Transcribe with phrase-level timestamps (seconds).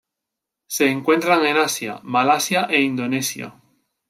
[0.65, 3.53] Se encuentran en Asia: Malasia e Indonesia.